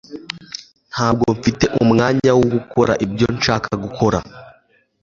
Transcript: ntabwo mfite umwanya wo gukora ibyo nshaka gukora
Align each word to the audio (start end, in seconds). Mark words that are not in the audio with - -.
ntabwo 0.91 1.25
mfite 1.37 1.65
umwanya 1.83 2.31
wo 2.37 2.45
gukora 2.53 2.93
ibyo 3.05 3.27
nshaka 3.35 3.71
gukora 3.83 4.19